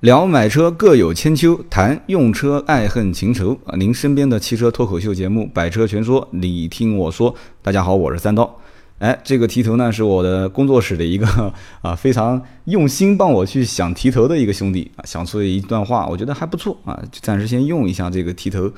[0.00, 3.74] 聊买车各有千秋，谈用车爱恨情仇啊！
[3.78, 7.34] 您身边的汽车脱口秀节目《百车全说》，你听我说。
[7.62, 8.58] 大家好，我是三刀。
[8.98, 11.26] 哎，这个题头呢是我的工作室的一个
[11.80, 18.70] 啊非常用心帮我去想题头的一个兄弟啊想出了一段话，我觉得还不错啊，就暂时先用一下这个题头。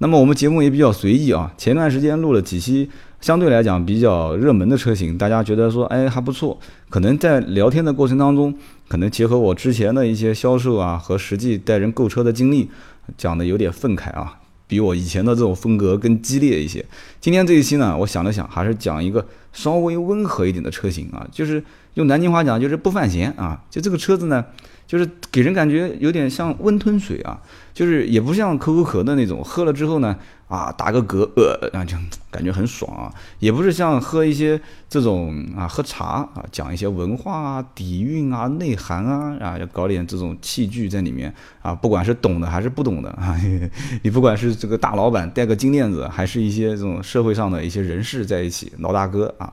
[0.00, 2.90] 那么我们节目也比较随意啊，前段时间录了几期。
[3.20, 6.56] 相对来讲比较热门的车型，大家觉得说，哎还不错。
[6.88, 8.54] 可能在聊天的过程当中，
[8.88, 12.68] 可能结合我之前的一些销售啊和实际带人购车的经历，
[13.16, 16.84] 讲的有点愤慨啊，比我以前的这种风格更激烈一些。
[17.20, 21.62] 今天这一期呢，我想了想，还是讲一个稍微温和一点的车型啊，就是
[21.98, 23.62] 用南京话讲，就是不犯咸啊。
[23.68, 24.44] 就这个车子呢。
[24.88, 27.38] 就是给人感觉有点像温吞水啊，
[27.74, 30.16] 就是也不像可口可乐那种喝了之后呢，
[30.48, 31.94] 啊打个嗝，呃，然后就
[32.30, 34.58] 感觉很爽啊，也不是像喝一些
[34.88, 43.38] 这种啊喝茶啊，讲一些文化啊、底蕴啊、内涵啊，啊要搞点这种器具在里面啊，不管是懂的还是不懂的啊，
[44.02, 49.52] 你不管是这个大老板戴个金链子，还是一些这种社会上的一些人士在一起，老大哥啊，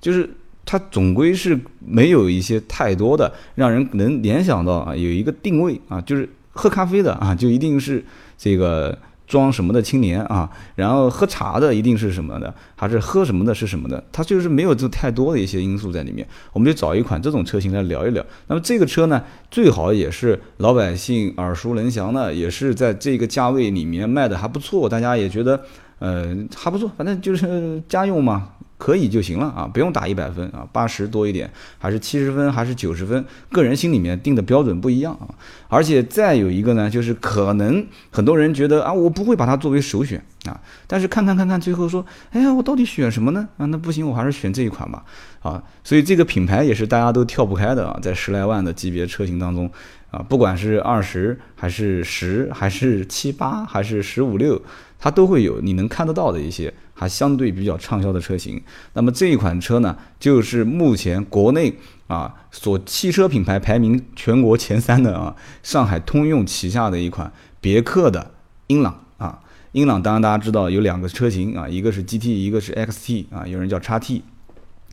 [0.00, 0.38] 就是。
[0.70, 8.04] 它总归是没有一些太多的让人能联想到啊，有一个定位啊，就是喝咖啡的啊，就一定是
[8.38, 8.96] 这个
[9.26, 16.24] 装什么的青年啊，然后喝茶的一定是什么的，还是喝什么的是什么的，它就是没有这太多的一些因素在里面。
[16.52, 18.24] 我们就找一款这种车型来聊一聊。
[18.46, 25.60] 那么这个车呢，最好也是老百姓耳熟能详的，也是在这个价位里面卖的还不错，大家也觉得
[25.98, 28.50] 呃还不错，反正就是家用嘛。
[28.80, 33.22] 可以就行了啊，不用打一百分啊，八十多一点，还是七十分，还是九十分，
[33.52, 35.28] 个人心里面定的标准不一样啊。
[35.68, 43.46] 而且再有一个呢，就是可能很多人觉得啊，我不会把它作为首选啊，但是看看看看，最后说，哎呀，我到底选什么呢？
[43.58, 45.04] 啊，那不行，我还是选这一款吧。
[45.40, 49.70] 啊，所以这个品牌也是大家都跳不开的啊，在十来万的级别车型当中
[50.10, 54.60] 啊，不管是二十还是十，还是七八，还是十五六。
[55.00, 58.62] 它都会有你能看得到的一些还相对比较畅销的车型。
[58.92, 61.74] 那么这一款车呢，就是目前国内
[62.06, 68.32] 啊所汽车品牌排名全国前三的啊，上海通用旗下的一款别克的
[68.66, 69.40] 英朗啊。
[69.72, 74.22] 英朗当然大家知道有两个车型啊，一个是 GT，一个是 XT 啊，有人叫叉 T。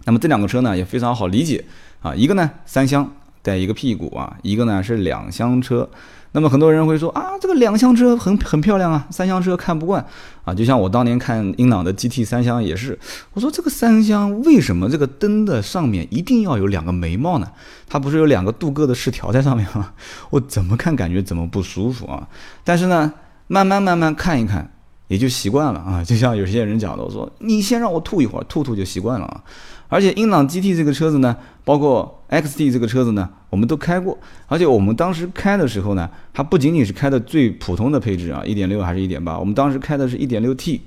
[0.06, 1.66] 那么这两个车呢也非常好理解
[2.02, 3.14] 啊，一个呢三厢
[3.48, 5.90] 带一个屁股啊，一个呢是两厢车。
[6.34, 10.06] 那么很多人会说啊，这个两厢车很很漂亮啊，三厢车看不惯
[10.44, 10.54] 啊。
[10.54, 13.00] 就像我当年看英朗的 GT 三厢也是，
[13.32, 17.50] 我说这个三厢为什么这个灯的上面一定要有两个眉毛呢？
[17.88, 19.94] 它不是有两个镀铬的饰条在上面吗？
[20.30, 22.28] 我怎么看感觉怎么不舒服啊？
[22.66, 23.14] 但是呢，
[23.48, 24.70] 慢慢慢慢看一看，
[25.08, 26.04] 也就习惯了啊。
[26.04, 29.42] 就像有些人讲的，我说你先让我吐一会儿，吐吐就习惯了啊。
[29.90, 34.18] 而且英朗 GT 这个车子呢，包括 XT 这个车子呢，我们都开过。
[34.48, 40.82] 而且我们当时开的时候呢，它不仅仅是开的最普通的配置啊，一点六还是一点八，我们当时开的是一点六 T。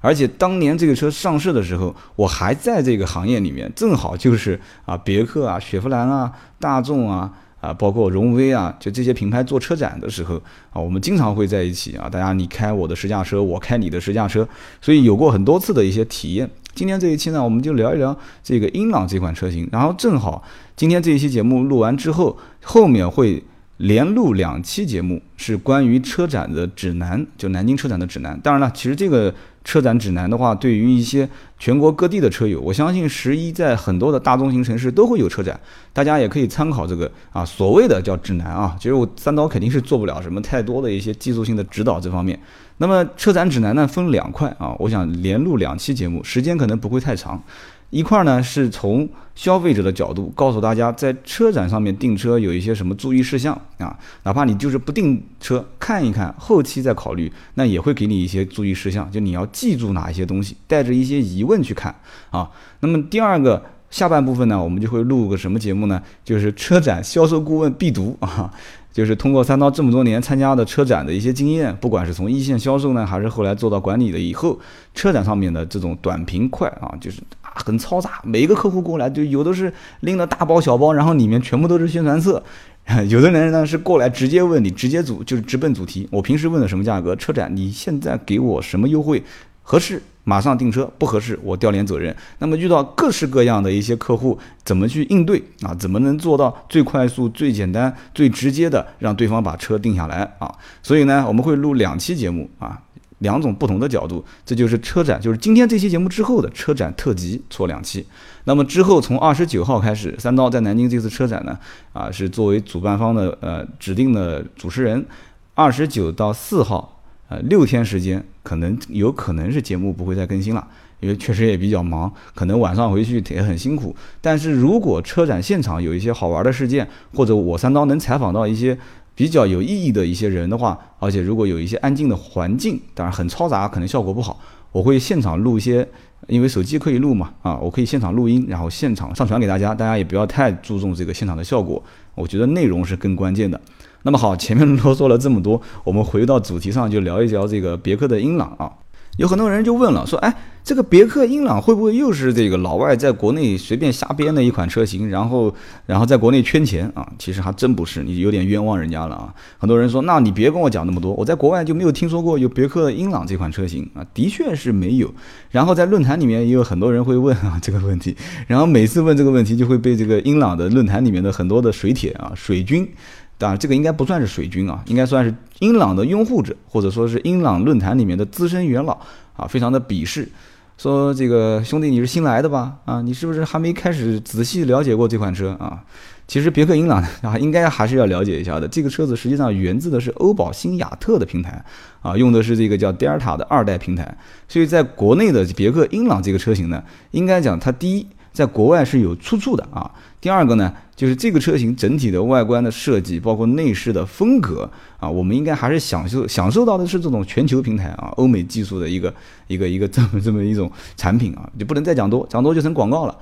[0.00, 7.32] 而且当年这个车上市的时候，我还在这个行业里面，正好就是啊，别克啊、雪佛兰啊、大众啊。
[7.64, 10.34] 啊，包括荣威啊，就这些品牌做车展的时候
[10.70, 12.10] 啊，我们经常会在一起啊。
[12.10, 14.46] 大家你开我的试驾车，我开你的试驾车，
[14.82, 16.50] 所以有过很多次的一些体验。
[16.74, 19.68] 今天这一期呢，我们就聊一聊这个英朗这款车型。
[19.70, 20.42] 然后正好
[20.76, 23.42] 今天这一期节目录完之后，后面会
[23.76, 28.38] 连录两期节目，是关于车展的指南，就南京车展的指南。
[28.40, 29.34] 当然了，其实这个。
[29.64, 31.26] 车展指南的话，对于一些
[31.58, 35.58] 全国各地的车友，我相信十一在很多的大中型城市都会有车展，
[35.90, 38.76] 大家也可以参考这个啊，所谓的叫指南啊。
[38.78, 42.38] 其实我三刀肯定是做不了什么太多的一些技术性的指导这方面。
[42.78, 47.42] 那么车展指南呢，分两块啊，我想连录两期节目，时间可能不会太长。
[47.90, 61.94] 一块呢是从消费者的角度告诉大家，在车展上面订车有一些什么注意事项啊，哪怕你就是不订车，看一看后期再考虑，那也会给你一些注意事项，就你要记住哪一些东西，带着一些疑问去看
[62.30, 62.50] 啊。
[62.80, 66.02] 那么第二个下半部分呢，我们就会录个什么节目呢？
[66.24, 68.52] 就是车展销售顾问必读啊。
[68.94, 74.56] 就是通过三刀这么多年参加的车展的一些经验，不管是从一线销售呢，还是后来做到管理了以后，
[74.94, 82.40] 车展上面的这种短平快啊，就是啊很嘈杂，每一个客户过来就有的是拎了大包小包，然后里面全部都是宣传册，
[83.10, 89.20] 有的人呢是过来直接问你，直接主就是直奔主题，我平时问的什么价格，车展你现在给我什么优惠
[89.64, 90.00] 合适？
[90.24, 92.14] 马上订车不合适，我调连责任。
[92.38, 95.74] 那么遇到各式各样的一些客户，怎么去应对啊？
[95.74, 100.50] 怎么能做到最快速、最简单、最直接的让对方把车定下来啊？
[100.82, 102.80] 所以呢，我们会录两期节目啊，
[103.18, 108.06] 两种不同的角度，这就是车展，就是今天这期节目之后的车展特辑，错两期。
[108.44, 111.58] 那么之后从二十九号开始，三刀在南京这次车展呢，
[111.92, 115.06] 啊是作为主办方的呃指定的主持人，
[115.54, 120.64] 二十九到四号，呃六天时间，可能有可能是节目不会再更新了，
[121.00, 123.92] 因为确实也比较忙，可能晚上回去也很辛苦。
[124.20, 128.78] 但是如果车展现场有一些好玩的事件，或者我三刀能采访到一些。
[129.16, 134.40] 比较有意义的一些人的话，而且如果有一些安静的环境，当然很嘈杂，可能效果不好。
[134.72, 135.88] 我会现场录一些，
[136.26, 139.72] 因为手机可以录嘛，啊，我可以现场录音，然后现场上传给大家。
[139.72, 141.80] 大家也不要太注重这个现场的效果，
[142.16, 143.60] 我觉得内容是更关键的。
[144.04, 148.70] 那么好，前面啰嗦了这么多，我们回到主题上，就聊一聊这个别克的英朗啊。
[149.16, 150.34] 有很多人就问了，说，哎。
[150.64, 155.54] 这个别克英朗会不会又是这个老外在国内随便瞎编的一款车型，然后
[155.84, 157.06] 然后在国内圈钱啊？
[157.18, 159.34] 其实还真不是，你有点冤枉人家了啊！
[159.58, 165.12] 很多人说，那你别跟我讲那么多，我在国外就没有听说过有别克英朗这款车型啊，的确是没有。
[165.50, 168.16] 然后在论坛里面也有很多人会问啊 这个问题，
[168.46, 172.90] 然后每次问这个问题就会被这个英朗的论坛里面的很多的水铁啊水军，
[173.36, 178.98] 当然这个应该不算是水军啊，应该算是英朗的拥护者，或者说是英朗论坛里面的资深元老
[179.36, 180.28] 啊，非常的鄙视。
[180.76, 182.76] 说这个兄弟你是新来的吧？
[182.84, 185.84] 啊，你是不是还没开始仔细了解过这款车啊？
[186.26, 188.66] 其实别克英朗啊，应该还是要了解一下的。
[188.66, 191.64] 这个车子实际上源自的是欧宝新雅特的平台
[192.00, 194.16] 啊，用的是这个叫德尔塔的二代平台。
[194.48, 199.90] 所以在国内的别克英朗这个车型呢，应该讲它第一，在国外是有出处的啊。
[200.20, 209.14] 第二个呢，就是这个车型整体的外观的设计，包括内饰的风格啊，我们应该还是享受享受到的是这种全球平台啊，欧美技术的一个
[209.46, 213.16] 一个一个这么这么一种产品啊，就不能再讲多，讲多就成广告了。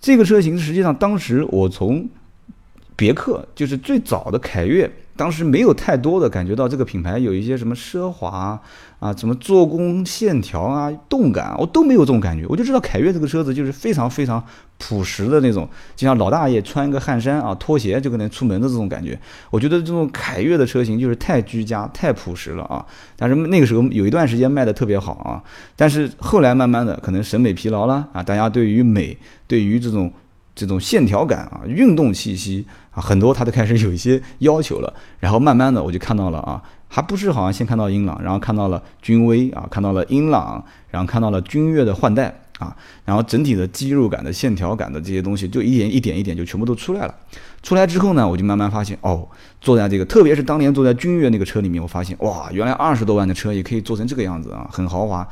[0.00, 2.08] 这个车型实际上当时我从
[2.94, 4.90] 别克就是最早的凯越。
[5.18, 8.56] 当时没有太多的感觉到这个品牌有一些什么奢华
[9.00, 12.46] 啊，什么做工线条啊、动感，我都没有这种感觉。
[12.48, 14.42] 我就知道凯越这个车子就是非常非常
[14.78, 19.18] 朴实的那种，就像老大爷穿一个汗衫啊、拖鞋就可能出门的这种感觉。
[19.50, 22.86] 我觉得这种凯越的车型就是太居家、太朴实了啊。
[23.16, 25.42] 但是那个时候有一段时间卖的特别好啊，
[25.74, 29.18] 但是后来慢慢的可能审美疲劳了啊，大家对于美、
[29.48, 30.12] 对于这种。
[30.58, 34.92] 这种线条感啊，运动气息啊，很多他都开始有一些要求了。
[35.20, 47.14] 然后慢慢的，我就看到了啊，还不是好像先看到英朗，然后看到了君威啊，看到了英朗，然后看到了君越的换代啊，然后整体的肌肉感的线条感的这些东西，就一点一点一点就全部都出来了。
[47.62, 49.28] 出来之后呢，我就慢慢发现，哦，
[49.60, 55.26] 坐在这个，特别是当年坐在君越那个车里面，我发现哇，原来二十多万的车也可以做成这个样子啊，很豪华，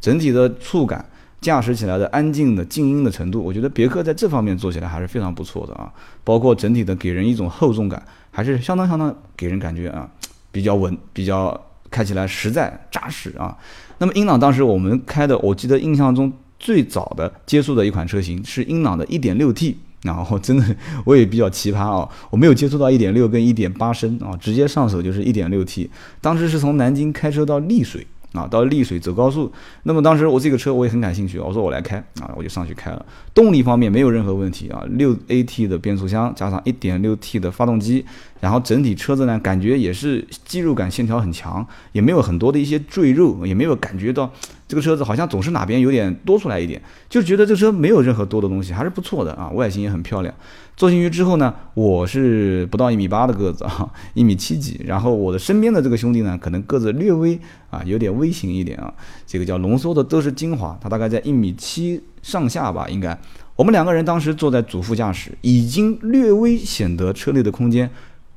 [0.00, 1.04] 整体的触感。
[1.42, 5.92] 驾驶起来的安静的静音的程度，我觉得别克在这方面做起来还是非常不错的啊。
[6.22, 8.00] 包括整体的给人一种厚重感，
[8.30, 10.08] 还是相当相当给人感觉啊，
[10.52, 11.60] 比较稳，比较
[11.90, 13.58] 开起来实在扎实啊。
[13.98, 20.64] 那么英朗当时我们开的，我记得印象中最早的接触的一款车型是英朗的 1.6T，然后真的
[21.04, 25.88] 我也比较奇葩啊，我没有接触到1.6跟1.8升啊，直接上手就是 1.6T。
[26.20, 28.06] 当时是从南京开车到丽水。
[28.32, 29.52] 啊，到丽水走高速，
[29.82, 33.04] 那么当时我这个车我也很感兴趣，我说我来开啊，我就上去开了。
[33.34, 38.04] 动力方面没有任何问题啊，六 AT 的变速箱加上一点六 T 的发动机，
[38.40, 44.32] 然后整体车子呢感觉也是肌肉感线条很强，也没有很多的一些赘肉，也没有感觉到
[44.72, 50.34] 这个车子好像总是哪边有点多出来一点，就觉得这车没有任何多的东西，还是不错的啊，外形也很漂亮。
[50.74, 54.80] 坐进去之后呢，我是不到一米八的个子啊，一米七几。
[54.86, 58.90] 然后我的身边的这个兄弟呢，可能个子略微啊有点微型一点啊，
[59.26, 63.20] 这个叫浓缩的都是精华，他大概在一米七上下吧，应该。
[63.56, 67.90] 我们两个人当时坐在主副驾驶，已经略微显得车内的空间，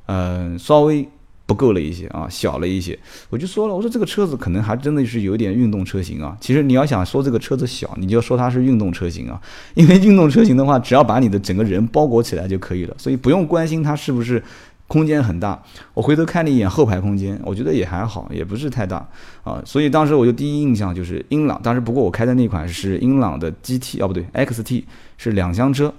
[0.08, 1.08] 嗯，稍微。
[1.46, 2.98] 不够了一些啊，小了一些，
[3.30, 6.36] 我就说了，我说这个车子可能还真的是有点运动车型啊。
[6.42, 9.40] 其实你要想说这个车子小，你就说它是运动车型啊，
[9.76, 14.42] 因为运动车型的话，只要把你的整个人包裹起来就可以了，所以不用关心它是不是
[14.88, 15.62] 空间很大。
[15.94, 19.08] 我回头看了一眼后排空间，我觉得也还好，也不是太大
[19.44, 19.62] 啊。
[19.66, 24.84] 所以当时我就第一印象就是英朗，当时不过我开的那款是英朗的 GT 哦，不对，XT
[25.18, 25.94] 是两厢车。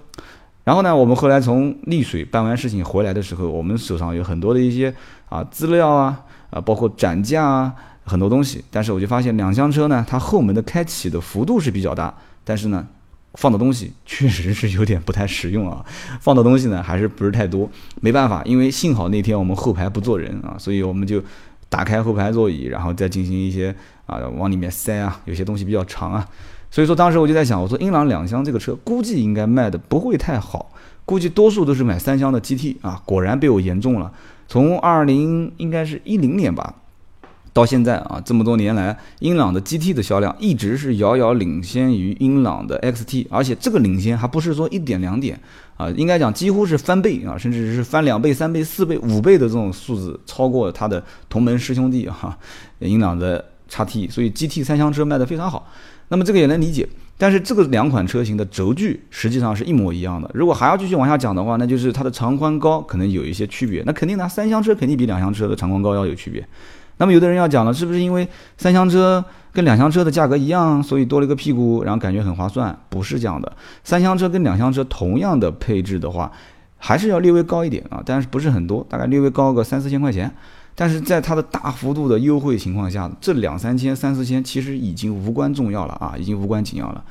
[0.66, 4.92] 然后呢，我们后来从丽水办完事情回来的时候，我们手上有很多的一些
[5.28, 7.72] 啊资料啊啊，包括展架啊
[8.04, 8.64] 很多东西。
[8.68, 12.84] 但是我就发现两厢车呢，它后门的开启的幅度是比较大，但是呢，
[13.34, 15.86] 放的东西确实是有点不太实用啊。
[16.20, 17.70] 放的东西呢还是不是太多，
[18.00, 21.22] 没办法，因为幸好那天我们后排不坐人啊，所以我们就
[21.68, 23.72] 打开后排座椅，然后再进行一些
[24.06, 26.26] 啊往里面塞啊，有些东西比较长啊。
[26.76, 30.70] 所以说当时我就在想，我说英朗两厢这个车估计应该卖的不会太好，
[31.06, 33.00] 估计多数都是买三厢的 GT 啊。
[33.06, 34.12] 果然被我言中了。
[34.46, 36.74] 从二零应该是一零年吧，
[37.54, 45.40] 到现在啊，这么多年来，英朗的 GT 的销量一直是遥遥领先于英朗的 XT，而且这个领先还不是说一点两点
[45.78, 52.36] 啊，应该讲几乎是翻倍啊，甚至是翻两倍、三倍、四倍、五倍的这种数字，超过它的同门师兄弟哈，
[52.80, 55.66] 英朗的 XT，所以 GT 三厢车卖得非常好。
[56.08, 60.30] 那么这个也能理解，但是这个两款车型的轴距实际上是一模一样的。
[60.34, 63.82] 如果还要继续往下讲的话，那就是它的长宽高可能有一些区别。
[63.84, 66.46] 那肯定呢，三厢车肯定比两厢车的长宽高要有区别。
[66.98, 72.78] 那么有的人要讲了，是不是因为三厢车跟两厢车的价格一样，所以多了一个屁股，然后感觉很划算？
[72.88, 73.52] 不是这样的，
[73.84, 76.30] 三厢车跟两厢车同样的配置的话，
[76.78, 80.32] 还是要略微高一点啊，但是不是很多，大概略微高个三四千块钱。
[80.76, 87.02] 但是在它的大幅度的优惠情况下，这两三千、三四千其实已经无关重要了啊，已经无关紧要了。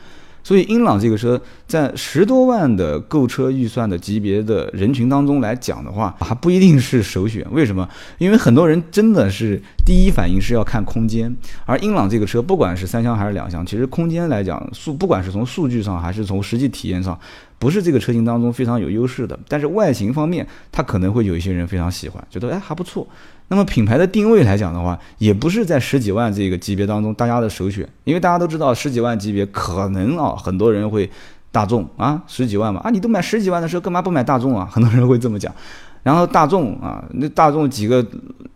[0.43, 7.43] 所以英朗这个车在十多万的购车预算的级别的人群当中来讲的话，还不一定是首选。
[7.49, 7.89] 为什么？
[8.19, 17.19] 因为很多人真的是第一反应是要看空间，而英朗这个车不管是三厢还是两厢，其实空间来讲数，不管是从数据上还是从实际体验上，
[17.57, 19.39] 不是这个车型当中非常有优势的。
[19.49, 23.07] 但是外形方面，它可能会有一些人非常喜欢，觉得哎还不错。
[23.47, 31.09] 那么品牌的定位来讲的话，也不是在十几万这个级别当中大家的首选，因为大家都知道十几万级别可能啊，很多人会
[31.51, 34.67] 大众啊，十几万嘛啊，你都买十几万的车，干嘛不买大众啊？
[34.71, 35.53] 很多人会这么讲。
[36.03, 38.05] 然后大众啊，那大众几个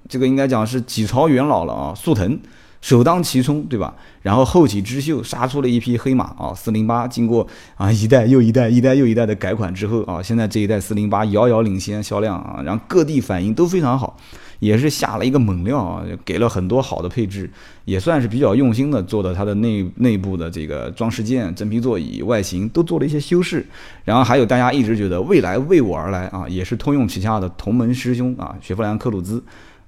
[0.07, 2.39] 这个应该讲是几朝元老了啊，速腾
[2.81, 3.93] 首当其冲，对吧？
[4.21, 14.17] 然后后起之秀杀出了一匹黑马啊，四零八经过啊一代又一代、一代又一代的改款之后啊，现在这一代四零八遥遥领先销量啊，然后各地反应都非常好。
[14.59, 17.49] 也是下了一个猛料啊，给了很多好的配置，
[17.85, 23.65] 也算是比较用心的做的它的内内部的这个装饰件、真皮座椅、外形都做了一些修饰。
[24.03, 29.43] 然后还有大家一直觉得未来为我而来啊，也是通用旗下的同门师兄啊，雪佛兰科鲁兹。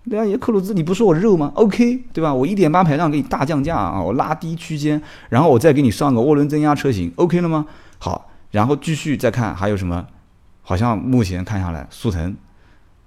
[0.10, 2.34] 对啊，也科鲁兹，你不说我肉吗？OK，对吧？
[2.34, 5.00] 我一点八排量给你大降价啊，我拉低区间，
[5.30, 7.68] 然后我再给你上个涡轮增压车型，OK 了吗？
[8.00, 10.08] 好，然后继续再看还有什么？
[10.64, 12.36] 好像目前看下来，速腾。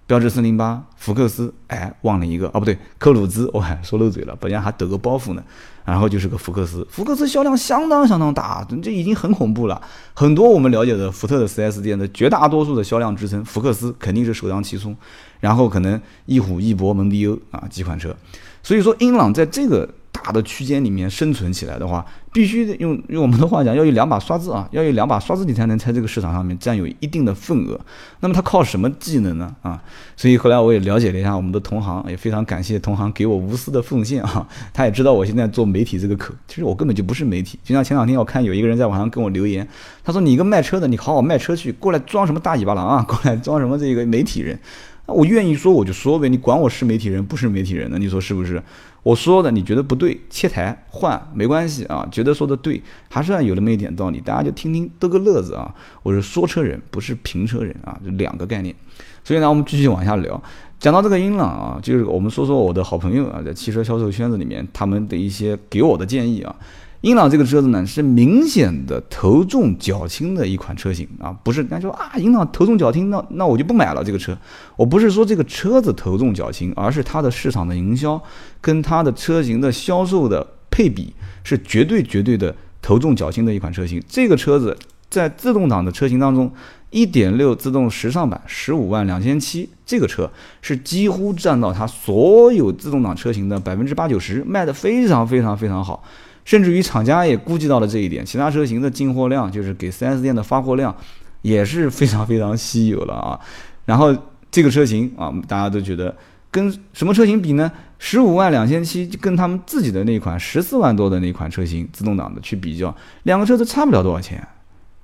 [0.06, 5.42] 标致四零八、福克斯，哎，忘了一个哦，不对，科鲁兹， 我还说漏嘴了，本来还得个包袱呢。
[5.84, 9.80] 然后就是个福克斯，福克斯销量相当相当大，这已经很恐怖了。
[10.14, 14.96] 很多我们了解的福特的 4S 店的绝大多数的销量支撑，福克斯肯定是首当其冲，
[15.40, 18.16] 然后可能翼虎、翼博、蒙迪欧啊几款车。
[18.62, 19.88] 所以说，英朗在这个。
[20.24, 27.78] 大的区间里面生存起来的话，必须得用用我们的话讲，要有两把刷子啊，要有两把刷子，你才能在这个市场上面占有一定的份额。
[28.20, 29.54] 那么它靠什么技能呢？
[29.60, 29.82] 啊，
[30.16, 34.48] 所以后来我也了解了一下我们的同行，也非常感谢同行给我无私的奉献啊。
[34.72, 37.58] 他也知道我现在做媒体这个口，其实我根本就不是媒体。
[37.62, 39.68] 就像前两天我看有一个人在网上跟我留言，
[40.02, 43.02] 他说你一个卖车的，你好好卖车去，过来装什么大尾巴狼啊？
[43.06, 44.58] 过来装什么这个媒体人？
[45.06, 47.98] 那我愿意说我就说呗，你管我是媒体人不是媒体人呢？
[47.98, 48.62] 你说是不是？
[49.02, 55.74] 我说的你觉得不对，切台换没关系啊，觉得说的对，还算有那么一点道理，大家就听听得个乐子啊。
[56.02, 58.74] 我是说车人，不是评车人啊，就两个概念。
[59.22, 60.42] 所以呢，我们继续往下聊，
[60.78, 66.56] 讲到这个英朗啊，就是我们说说我的好朋友啊，在汽车销售圈子里面他们的一些给我的建议啊。
[67.04, 74.34] 英朗这个车子呢，是明显的头重脚轻的一款车型啊，不是人家说啊，英朗头重脚轻，那那我就不买了这个车。
[74.74, 78.18] 我不是说这个车子头重脚轻，而是它的市场的营销
[78.62, 84.02] 跟它的车型的销售的配比是绝对绝对的头重脚轻的一款车型。
[84.08, 84.74] 这个车子
[85.10, 86.50] 在自动挡的车型当中，
[86.88, 90.30] 一点六自动时尚版十五万两千七，这个车
[90.62, 96.02] 是几乎占到它所有自动挡车型的百分之八九十，卖的非常非常非常好。
[96.44, 100.94] 甚至于厂家也估计到了这一点，其他车型的进货量，就是给 4S 店的发货量，
[101.42, 103.40] 也是非常非常稀有了啊。
[103.86, 104.14] 然后
[104.50, 106.14] 这个车型啊，大家都觉得
[106.50, 107.70] 跟什么车型比呢？
[107.98, 114.46] 十五万两千七，跟他们自己的那款十四万多的那款车型自动挡的去比较，两个车子差不了多少钱，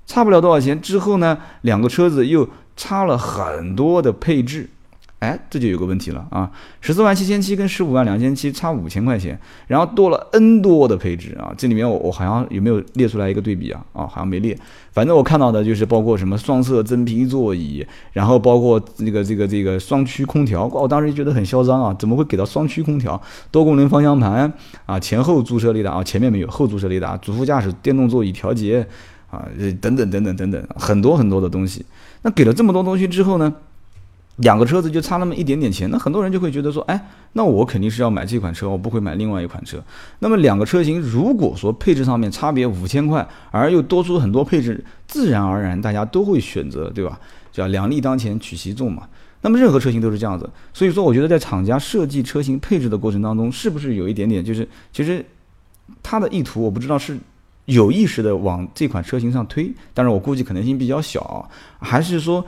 [0.05, 0.79] 差不了多少钱。
[0.79, 4.69] 之后呢，两个车子又差了很多的配置。
[5.21, 6.49] 哎，这就有个问题了啊！
[6.81, 11.53] 十四万七千七跟十五万两千七差五千块钱，然后多了 N 多的配置啊！
[11.55, 13.85] 这里面我我好像有没有列出来一个对比啊？
[13.93, 14.57] 啊，好像没列。
[14.91, 20.65] 反正我看到的就是包括什么双色真皮座椅，然后包括这个这个这个双区空调。
[20.65, 21.95] 我当时觉得很嚣张啊！
[21.99, 23.21] 怎么会给到双区空调？
[23.51, 24.51] 多功能方向盘
[24.87, 28.83] 啊，前后驻车雷达啊，前面没有，后驻车雷达，主副驾驶电动座椅调节
[29.29, 29.47] 啊，
[29.79, 31.85] 等等等等等等，很多很多的东西。
[32.23, 33.53] 那给了这么多东西之后呢？
[34.41, 39.83] 两个车子就差那么一点点钱，那很多人就会觉得说，哎，那我肯定是要买这款车，我不会买另外一款车。
[40.19, 47.19] 那么两个车型如果说配置上面差别五千块，而又多出很多配置，自然而然大家都会选择，对吧？
[47.51, 49.03] 叫两利当前取其重嘛。
[49.41, 50.49] 那么任何车型都是这样子。
[50.73, 55.25] 所以说，我觉得在厂家设计车型配置的过程当中，是不是有一点点就是其实
[56.01, 57.17] 他的意图，我不知道是
[57.65, 62.43] 有意识的往这款车型上推，但是我估计可能性比较小，还是说。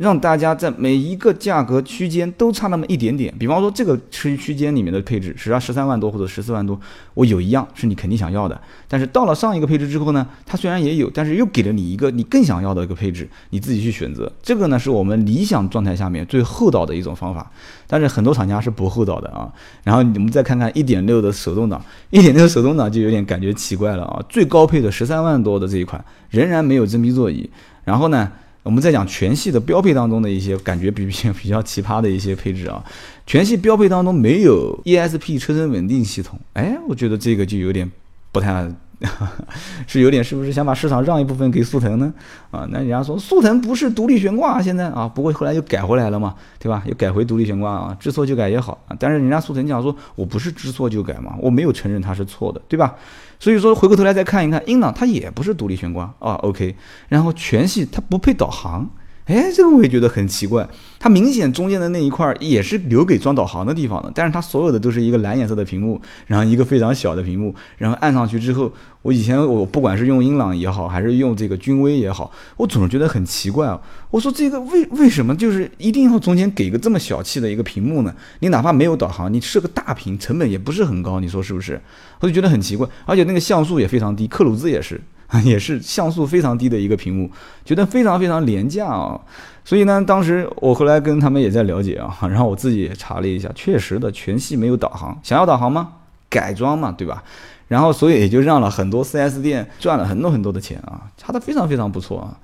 [0.00, 6.80] 让大家在每一个价格区间都差那么一点点，比方说这个区区间里面的配置，实际上十三万多或者十四万多，
[7.12, 8.58] 我有一样是你肯定想要的。
[8.88, 14.32] 但是到了上一个配置之后呢，它虽然也有，但是又给了你一个你更想要的一个配置，你自己去选择。
[14.42, 17.50] 这个呢是我们理想状态下面最厚道的一种方法。
[17.86, 19.52] 但是很多厂家是不厚道的啊。
[19.84, 21.78] 然后你们再看看一点六的手动挡，
[22.08, 24.24] 一点六手动挡就有点感觉奇怪了啊。
[24.30, 27.50] 最高配的十三万多的这一款仍然没有真皮座椅，
[27.84, 28.32] 然后呢？
[28.62, 31.12] 我们在讲全系的标配当中的一些感觉比比
[31.42, 32.84] 比较奇葩的一些配置啊，
[33.26, 37.90] 全系标配当中没有 ESP 车身稳定系统，哎，我觉得这个就有点
[38.32, 38.70] 不太。
[39.88, 42.12] 是有点，是不是想把市场让一部分给速腾呢？
[42.50, 46.82] 啊，那人家说速腾不是独立悬挂，现在啊，不过后来又改回来了嘛，对吧？
[46.84, 48.96] 又改回独立悬挂啊，知错就改也好啊。
[49.00, 52.94] 但是人家速腾讲说，我不是知错就改嘛，我没有承认它是错的，对吧？
[53.40, 56.76] 所以说回过头来再看一看，英朗它也不是独立悬挂啊，OK，
[57.08, 58.88] 然后全系它不配导航。
[59.30, 60.68] 哎，这个我也觉得很奇怪，
[60.98, 68.72] 它明显中间的那一块也是留给装导航的地方的，但是它所有的都是一个蓝颜色的屏幕，然后一个非常小的屏幕，然后按上去之后，
[69.02, 73.80] 我以前我不管是用英朗也好，还是用这个君威也好，我总是觉得很奇怪啊。
[74.10, 78.12] 我说这个为为什么就是一定要中间给个这么小气的一个屏幕呢？
[78.40, 81.80] 你哪怕没有导航，你设个大屏，成本也不是很高，你说是不是？
[82.18, 85.00] 我就觉得很奇怪，而且那个像素也非常低，克鲁兹也是。
[85.44, 87.30] 也是像素非常低的一个屏幕，
[87.64, 89.20] 觉得非常非常廉价啊！
[89.64, 95.92] 所以呢，当时我后来跟他们也在了解啊，然后我自己也查了一下，确实的全系没有导航，想要导航吗？
[96.28, 97.22] 改装嘛，对吧？
[97.68, 102.36] 然后所以也就让了很多 4S 店赚了很多很多的钱啊，差的非常非常不错啊。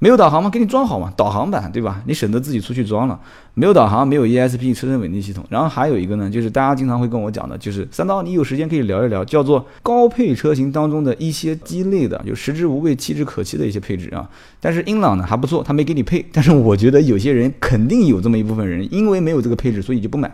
[0.00, 0.50] 没有导航吗？
[0.50, 2.02] 给你装好嘛，导航版对吧？
[2.06, 3.18] 你省得自己出去装了。
[3.54, 5.42] 没有导航，没有 ESP 车身稳定系统。
[5.48, 14.28] 然后还有一个呢，就是大家经常会跟我讲的，就是三刀，你有时间可以聊一聊，叫做高配车型当中的一些鸡肋的，就食之无味，弃之可惜的一些配置啊。
[14.60, 16.26] 但是英朗呢还不错，他没给你配。
[16.32, 20.30] 但是我觉得有些人肯定有这么一部分人，因为没有这个配置，所以就不买。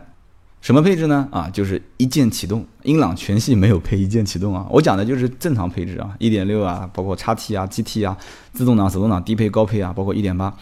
[0.60, 1.26] 什么配置呢？
[1.30, 2.64] 啊，就是一键启动。
[2.82, 8.16] 英朗全系没有配一键启动啊，我讲的就是正常配置啊，一点六啊，包括叉 T 啊、GT 啊，
[8.52, 10.54] 自动挡、手动挡低配、高配啊，包括一点八。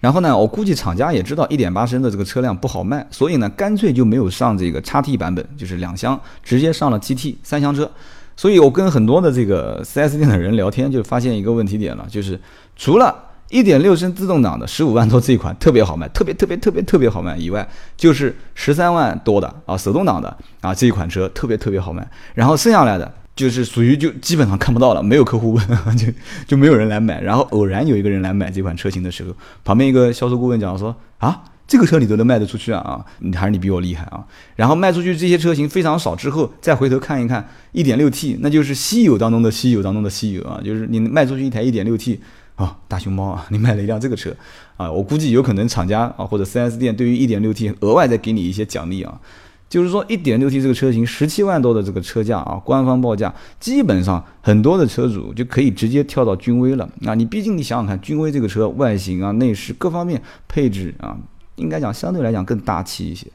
[0.00, 7.90] 然后呢，我估计厂家也知道一点八升的这个车辆不好卖，所以呢，干脆就没有上这个叉 T 版本，就是两厢，直接上了 GT 三厢车。
[8.36, 12.38] 所以我跟很多的这个 4S 店的人聊天，就发现一个问题点了，就是
[12.76, 13.16] 除了
[13.48, 26.06] 一点六升自动挡的十五万多这一款特别好卖，特别特别特别特别好卖以外，就是十三万多的啊手动挡的啊这一款车特别特别好卖，然后剩下来的就是属于就基本上看不到了，没有客户问， 就
[26.46, 27.20] 就没有人来买。
[27.20, 29.32] 然后偶然有一个人来买这款车型的时候，
[29.64, 34.24] 旁边一个销售顾问讲说啊这个车你都能卖得出去啊啊，你还是你比我厉害啊。
[34.56, 42.20] 然后卖出去这些车型非常少之后，再回头看一看一点六 T，那就是稀有当中的稀有当中的稀有啊，就是你卖出去一台一点六 T。
[42.56, 44.34] 啊，大熊猫啊， 你买了一辆这个车，
[44.76, 49.20] 啊，我估计有可能厂家啊或者 4S 店对于 1.6T 额外再给你一些奖励啊，
[49.68, 56.88] 就是说 1.6T 这个车型十七万多的这个车价啊，官方报价基本上很多的车主就可以直接跳到君威了。
[57.00, 61.16] 那你毕竟你想想看，君威这个车外形啊、内饰各方面配置啊，
[61.56, 63.26] 应该讲相对来讲更大气一些。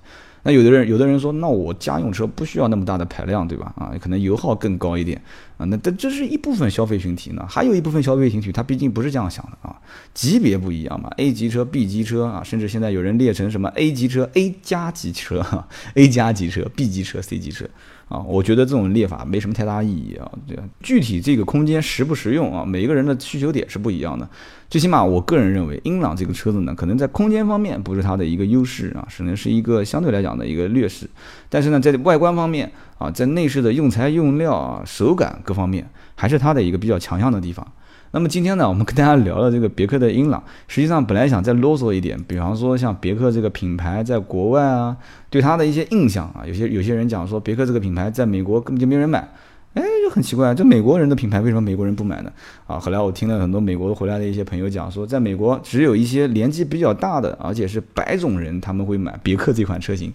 [0.43, 3.73] 那有的人，有的人说，那我家用车不需要那么大的排量，对吧？
[3.77, 5.21] 啊，可能油耗更高一点
[5.57, 5.65] 啊。
[5.65, 9.79] 那这这是一部分消费群体呢，还有一部分消费群体，他毕竟不是这样想的啊。
[10.13, 17.69] 级别不一样嘛，A 级车、B 级车啊，甚至现在有人列成什么 A 级车、A 加级车、A 加级车、B 级车、C 级车。
[18.11, 20.29] 啊，我觉得这种列法没什么太大意义啊。
[20.45, 22.65] 对，具体这个空间实不实用啊？
[22.65, 24.27] 每一个人的需求点是不一样的。
[24.69, 31.09] 最起码我个人认为，英朗这个车子呢，可能在空间方面不是它的一个优势啊，可能是一个相对来讲的一个劣势。
[31.47, 37.65] 但是呢，在外观方面啊，在内饰的用材用料啊、手感各方面，还是它的一个比较强项的地方。
[38.13, 40.43] 那么今天呢，我们跟大家聊了这个别克的英朗。
[40.67, 44.97] 实际上，本来想再啰嗦一点，比方说像别克这个品牌在国外啊，
[45.29, 49.27] 对它的一些印象啊，有些有些人讲说别克这个品牌在美国根本就没人买。
[49.73, 52.31] 哎，就很奇怪，这美国人的品牌为什么美国人不买呢？
[52.67, 60.11] 啊，后来我听了很多美国回来的一些朋友讲说，在美国只有一些年纪比较大的，而且是白种人，他们会买别克这款车型。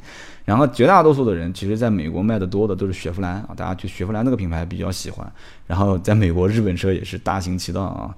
[0.47, 5.31] 然后绝大多数的人，其实在美国卖的多的都是雪佛兰啊，大家去雪佛兰那个品牌比较喜欢。
[5.67, 8.15] 然后在美国，日本车也是大行其道啊。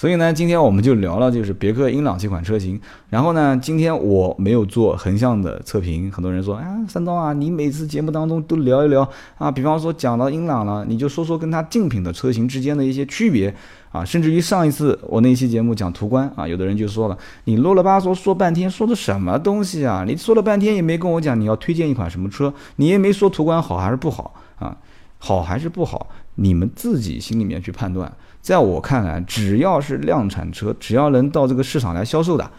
[0.00, 2.80] 所以呢，今天我们就聊了就是别克英朗这款车型。
[3.10, 13.54] 然后呢，今天我没有做横向的测评，很多人说，啊，三刀啊，你每次节目当中都聊一聊啊，比方说讲到英朗了，你就说说跟它竞品的车型之间的一些区别
[13.92, 20.06] 啊，甚至于上一次我那期节目讲途观啊，有的人就说了，你啰啰吧嗦说半天，说的什么东西啊？
[20.08, 24.74] 你说了半天也没跟我讲你要推荐一款什么车，你也没说途观好还是不好啊？
[25.18, 28.10] 好还是不好，你们自己心里面去判断。
[28.40, 32.50] 在我看来，只要是量产车，只要能到这个市场来销售的，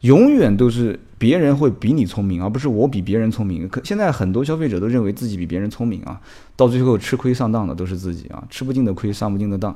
[0.00, 3.68] 永远都是别人会比你聪明，而不是我比别人聪明。
[3.68, 6.20] 可现在很多消费者都认为自己比别人聪明啊，
[6.56, 9.74] 到最后吃亏上当的都是自己啊，吃不尽的亏，上不尽的当。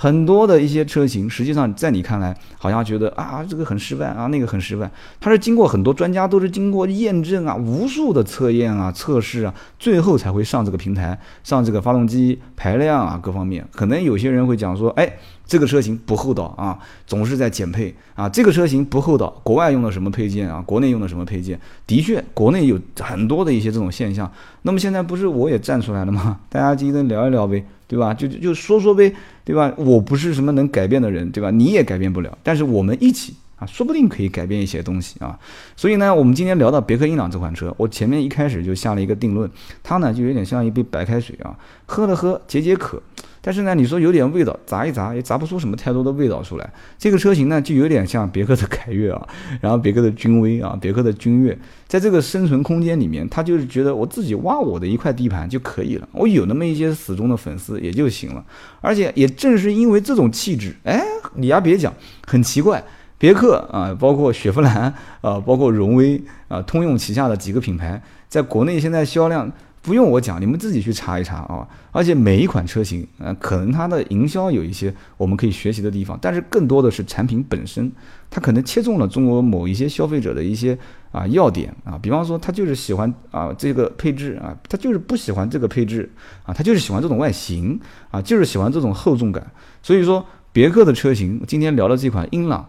[0.00, 4.88] 很多的一些车型，实际上在你看来，好像觉得啊，这个很失败啊，那个很失败。
[5.18, 13.66] 它是经过很多专家都是经过验证啊，无数的测验啊、测试啊，最后才会上这个平台，上这个发动机排量啊各方面。
[13.72, 15.12] 可能有些人会讲说，哎，
[15.44, 18.28] 这个车型不厚道啊，总是在减配啊。
[18.28, 21.58] 这个车型不厚道，国外用的什么配件啊，国内用的什么配件？
[21.88, 24.30] 的确，国内有很多的一些这种现象。
[24.62, 26.38] 那么现在不是我也站出来了吗？
[26.48, 27.64] 大家今天聊一聊呗。
[27.88, 28.12] 对吧？
[28.12, 29.10] 就就说说呗，
[29.48, 29.72] 对吧？
[29.78, 31.50] 我不是什么能改变的人，对吧？
[31.50, 35.38] 你也改变不了，但是我们一起啊，说不定可以改变一些东西啊。
[35.74, 39.50] 所以呢，我们今天聊到别克英朗这款车，我前面一开始就下了一个定论，
[39.82, 41.56] 它呢就有点像一杯白开水啊，
[41.86, 43.02] 喝了喝解解渴。
[43.48, 46.70] 但是呢，你说有点味道，砸一砸也砸不出什么太多的味道出来。
[46.98, 49.26] 这个车型呢，就有点像别克的凯越啊，
[49.62, 58.44] 然后别克的君威啊，别克的君越，在这个生存空间里面，他就是觉得我自己挖我的一块地盘就可以了，我有那么一些死忠的粉丝也就行了。
[58.82, 61.02] 而且也正是因为这种气质，哎，
[61.36, 61.90] 你还别讲，
[62.26, 62.84] 很奇怪，
[63.16, 69.50] 别克啊，包括雪佛兰啊，包括荣威啊，通用旗下的几个品牌，在国内现在销量。
[69.88, 71.66] 不用我讲，你们自己去查一查啊！
[71.92, 77.90] 而且每一款车型，呃，可能它的营销有一些我们可以学习的地方，但是更多的是产品本身，
[78.28, 80.78] 它可能切中了中国某一些消费者的一些
[81.10, 86.12] 啊要点啊，比方说他就是喜欢啊这个配置啊，他就是不喜欢这个配置
[86.44, 89.50] 啊，他就是喜欢这种外形啊，就是喜欢这种厚重感。
[89.82, 90.22] 所以说，
[90.52, 92.68] 别克的车型今天聊的这款英朗，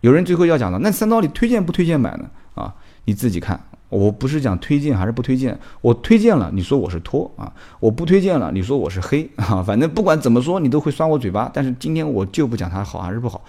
[0.00, 2.30] 有人最后要讲了，那三刀你推荐不推荐买呢？
[2.54, 3.67] 啊，你自己看。
[3.88, 9.62] 我不是讲推荐还是不推荐，我推荐了，你说我是托啊；我不推荐了，你说我是黑 啊。
[9.62, 11.50] 反正不管怎么说，你都会刷我嘴巴。
[11.52, 13.40] 但是今天我就不讲它好还是不好。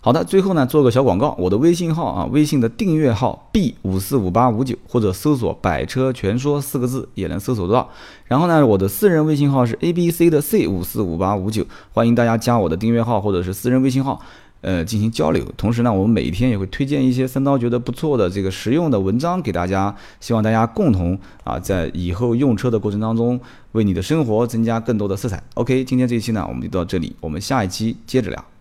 [0.00, 7.88] 好的，最后呢做个小广告，我的微信号啊，微信的订阅号 B 五四五八五九，或者搜索“百车全说”四个字也能搜索得到。
[8.26, 14.20] 然后呢，我的私人微信号是 A B C 的 C 五四五八五九，欢迎大家加我的订阅号或者是私人微信号。
[14.62, 15.44] 呃，进行交流。
[15.56, 23.38] 同时呢，我们每一天也会推荐一些三刀觉得不错的这个实用的文章给大家，希望大家共同啊，在以后用车的过程当中，
[23.72, 25.42] 为你的生活增加更多的色彩。
[25.54, 28.51] OK，今天这一期呢，我们就到这里，我们下一期接着聊。